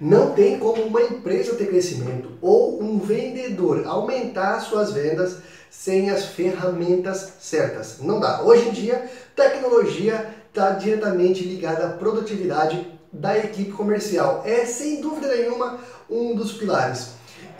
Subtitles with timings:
[0.00, 5.36] Não tem como uma empresa ter crescimento ou um vendedor aumentar suas vendas
[5.70, 7.98] sem as ferramentas certas.
[8.00, 8.42] Não dá.
[8.42, 14.42] Hoje em dia, tecnologia está diretamente ligada à produtividade da equipe comercial.
[14.46, 15.78] É sem dúvida nenhuma
[16.08, 17.10] um dos pilares.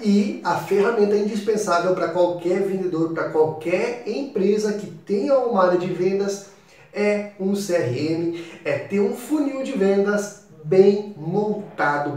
[0.01, 5.93] E a ferramenta indispensável para qualquer vendedor, para qualquer empresa que tenha uma área de
[5.93, 6.47] vendas
[6.93, 11.70] é um CRM, é ter um funil de vendas bem montado,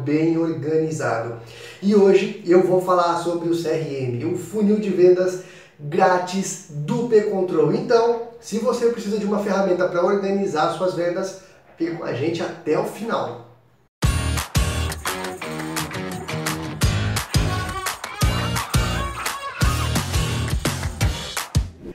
[0.03, 1.39] bem organizado.
[1.81, 5.43] E hoje eu vou falar sobre o CRM, o funil de vendas
[5.79, 7.73] grátis do P-Control.
[7.73, 11.39] Então, se você precisa de uma ferramenta para organizar suas vendas,
[11.77, 13.51] fique com a gente até o final.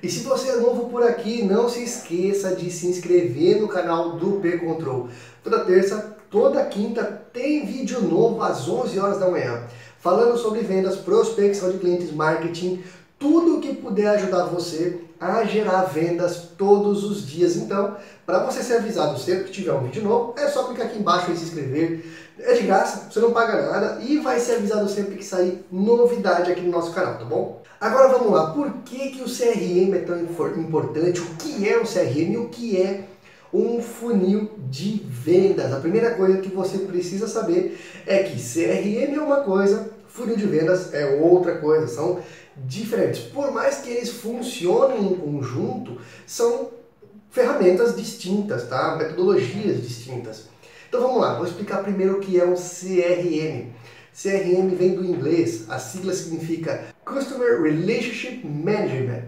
[0.03, 4.13] E se você é novo por aqui, não se esqueça de se inscrever no canal
[4.13, 5.11] do P-Control.
[5.45, 9.63] Toda terça, toda quinta tem vídeo novo às 11 horas da manhã,
[9.99, 12.83] falando sobre vendas, prospecção de clientes, marketing,
[13.19, 17.57] tudo que puder ajudar você a gerar vendas todos os dias.
[17.57, 20.99] Então, para você ser avisado sempre que tiver um vídeo novo, é só clicar aqui
[20.99, 22.05] embaixo e se inscrever.
[22.39, 26.53] É de graça, você não paga nada e vai ser avisado sempre que sair novidade
[26.53, 27.63] aqui no nosso canal, tá bom?
[27.81, 31.21] Agora vamos lá, por que, que o CRM é tão importante?
[31.21, 33.05] O que é o CRM e o que é
[33.53, 35.73] um funil de vendas?
[35.73, 40.47] A primeira coisa que você precisa saber é que CRM é uma coisa, funil de
[40.47, 42.21] vendas é outra coisa, são
[42.57, 43.21] diferentes.
[43.21, 46.71] Por mais que eles funcionem em conjunto, são
[47.31, 48.97] ferramentas distintas, tá?
[48.97, 50.47] metodologias distintas.
[50.89, 53.71] Então vamos lá, vou explicar primeiro o que é um CRM.
[54.21, 59.23] CRM vem do inglês, a sigla significa Customer Relationship Management.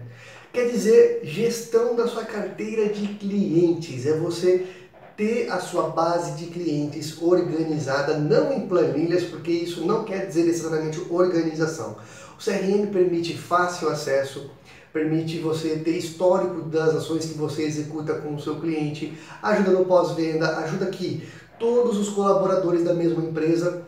[0.53, 4.05] Quer dizer, gestão da sua carteira de clientes.
[4.05, 4.67] É você
[5.15, 10.43] ter a sua base de clientes organizada, não em planilhas, porque isso não quer dizer
[10.43, 11.95] necessariamente organização.
[12.37, 14.49] O CRM permite fácil acesso,
[14.91, 19.85] permite você ter histórico das ações que você executa com o seu cliente, ajuda no
[19.85, 21.25] pós-venda, ajuda que
[21.57, 23.83] todos os colaboradores da mesma empresa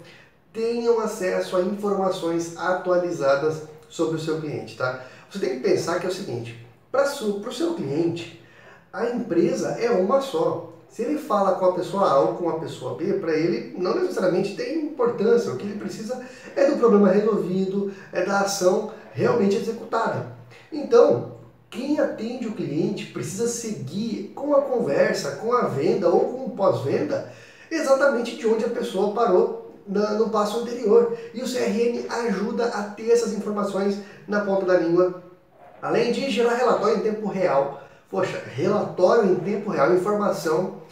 [0.53, 5.03] tenham acesso a informações atualizadas sobre o seu cliente, tá?
[5.33, 8.39] Você tem que pensar que é o seguinte, para o seu cliente,
[8.93, 10.71] a empresa é uma só.
[10.87, 13.95] Se ele fala com a pessoa A ou com a pessoa B, para ele não
[13.95, 15.51] necessariamente tem importância.
[15.51, 16.23] O que ele precisa
[16.55, 20.27] é do problema resolvido, é da ação realmente executada.
[20.71, 21.31] Então,
[21.67, 26.51] quem atende o cliente precisa seguir com a conversa, com a venda ou com o
[26.51, 27.33] pós-venda,
[27.71, 31.17] exatamente de onde a pessoa parou no passo anterior.
[31.33, 35.23] E o CRM ajuda a ter essas informações na ponta da língua,
[35.81, 37.83] além de gerar relatório em tempo real
[38.13, 40.83] Poxa, relatório em tempo real, informação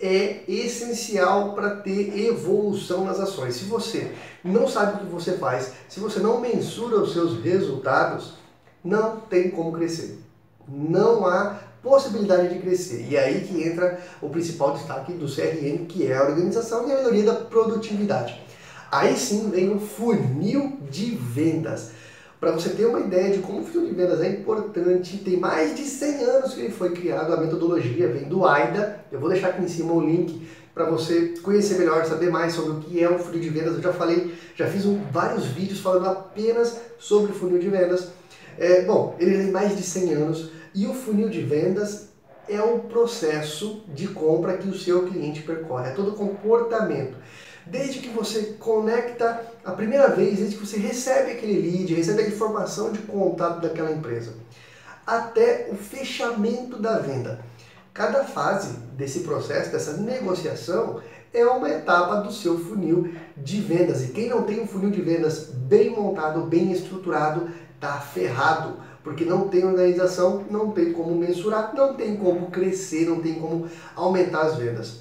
[0.00, 3.56] é essencial para ter evolução nas ações.
[3.56, 4.10] Se você
[4.42, 8.32] não sabe o que você faz, se você não mensura os seus resultados,
[8.82, 10.18] não tem como crescer.
[10.66, 13.06] Não há possibilidade de crescer.
[13.08, 16.92] E é aí que entra o principal destaque do CRM, que é a organização e
[16.92, 18.42] a melhoria da produtividade.
[18.90, 21.90] Aí sim vem o funil de vendas.
[22.40, 25.76] Para você ter uma ideia de como o funil de vendas é importante, tem mais
[25.76, 29.00] de 100 anos que ele foi criado, a metodologia vem do AIDA.
[29.12, 32.72] Eu vou deixar aqui em cima o link para você conhecer melhor, saber mais sobre
[32.72, 33.74] o que é um funil de vendas.
[33.74, 38.08] Eu já falei, já fiz um, vários vídeos falando apenas sobre o funil de vendas.
[38.58, 42.08] É, bom, ele tem mais de 100 anos e o funil de vendas
[42.48, 47.16] é o processo de compra que o seu cliente percorre, é todo o comportamento
[47.66, 52.28] desde que você conecta a primeira vez, desde que você recebe aquele lead, recebe a
[52.28, 54.34] informação de contato daquela empresa,
[55.06, 57.40] até o fechamento da venda.
[57.92, 61.00] Cada fase desse processo, dessa negociação,
[61.32, 64.04] é uma etapa do seu funil de vendas.
[64.04, 69.24] E quem não tem um funil de vendas bem montado, bem estruturado, está ferrado, porque
[69.24, 74.40] não tem organização, não tem como mensurar, não tem como crescer, não tem como aumentar
[74.40, 75.00] as vendas.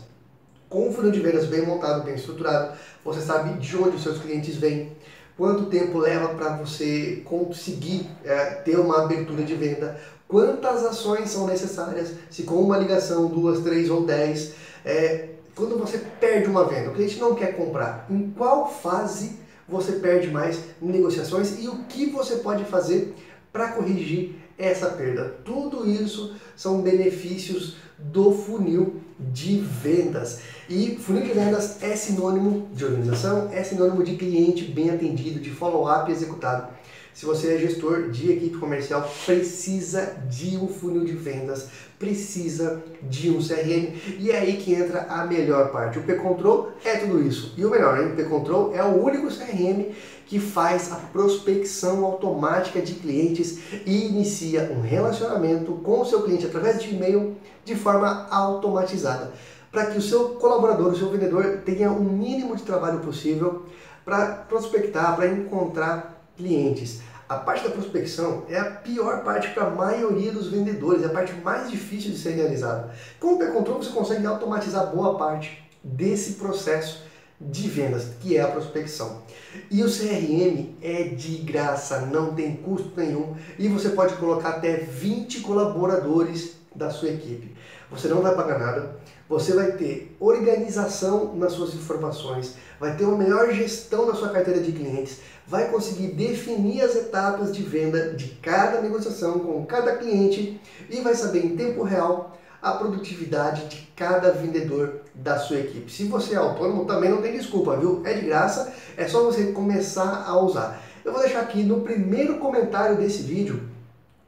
[0.69, 4.19] Com um funil de vendas bem montado, bem estruturado, você sabe de onde os seus
[4.19, 4.91] clientes vêm,
[5.37, 9.97] quanto tempo leva para você conseguir é, ter uma abertura de venda,
[10.27, 14.53] quantas ações são necessárias, se com uma ligação, duas, três ou dez,
[14.83, 19.93] é, quando você perde uma venda, o cliente não quer comprar, em qual fase você
[19.93, 23.15] perde mais negociações e o que você pode fazer
[23.53, 25.35] para corrigir essa perda.
[25.45, 30.39] Tudo isso são benefícios do funil de vendas.
[30.67, 35.51] E funil de vendas é sinônimo de organização, é sinônimo de cliente bem atendido, de
[35.51, 36.73] follow-up executado.
[37.13, 41.67] Se você é gestor de equipe comercial, precisa de um funil de vendas,
[41.99, 45.99] precisa de um CRM e é aí que entra a melhor parte.
[45.99, 47.53] O P-Control é tudo isso.
[47.55, 48.13] E o melhor, hein?
[48.13, 49.93] o P-Control é o único CRM
[50.25, 56.47] que faz a prospecção automática de clientes e inicia um relacionamento com o seu cliente
[56.47, 59.31] através de e-mail de forma automatizada,
[59.71, 63.67] para que o seu colaborador, o seu vendedor tenha o mínimo de trabalho possível
[64.03, 67.01] para prospectar, para encontrar clientes.
[67.27, 71.09] A parte da prospecção é a pior parte para a maioria dos vendedores, é a
[71.09, 72.93] parte mais difícil de ser realizada.
[73.19, 77.03] Com o P-Control você consegue automatizar boa parte desse processo
[77.39, 79.21] de vendas, que é a prospecção.
[79.69, 84.77] E o CRM é de graça, não tem custo nenhum e você pode colocar até
[84.77, 87.55] 20 colaboradores da sua equipe.
[87.91, 88.95] Você não vai pagar nada,
[89.27, 94.59] você vai ter organização nas suas informações, vai ter uma melhor gestão da sua carteira
[94.59, 100.59] de clientes, vai conseguir definir as etapas de venda de cada negociação com cada cliente
[100.89, 105.91] e vai saber em tempo real a produtividade de cada vendedor da sua equipe.
[105.91, 108.01] Se você é autônomo, também não tem desculpa, viu?
[108.05, 110.81] É de graça, é só você começar a usar.
[111.03, 113.61] Eu vou deixar aqui no primeiro comentário desse vídeo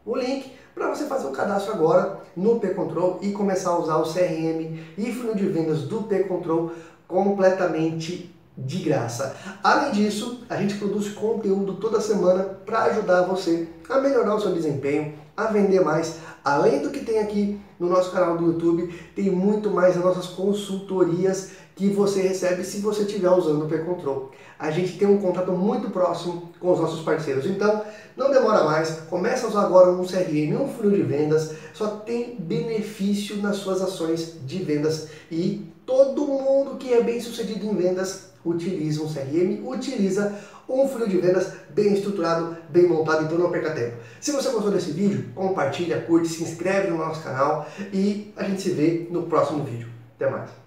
[0.06, 4.04] o link para você fazer o cadastro agora no P-Control e começar a usar o
[4.04, 6.72] CRM e funil de vendas do P-Control
[7.07, 9.36] completamente de graça.
[9.63, 14.54] Além disso, a gente produz conteúdo toda semana para ajudar você a melhorar o seu
[14.54, 16.19] desempenho, a vender mais.
[16.44, 20.28] Além do que tem aqui no nosso canal do YouTube, tem muito mais nas nossas
[20.28, 24.31] consultorias que você recebe se você estiver usando o P-Control.
[24.57, 27.45] A gente tem um contato muito próximo com os nossos parceiros.
[27.45, 27.83] Então,
[28.16, 32.36] não demora mais, começa a usar agora um CRM, um funil de vendas, só tem
[32.39, 38.30] benefício nas suas ações de vendas e todo mundo que é bem sucedido em vendas
[38.45, 40.33] utiliza um CRM, utiliza
[40.69, 43.98] um funil de vendas bem estruturado, bem montado, então não perca tempo.
[44.22, 48.62] Se você gostou desse vídeo, compartilha, curte, se inscreve no nosso canal e a gente
[48.62, 49.89] se vê no próximo vídeo.
[50.16, 50.64] Até mais!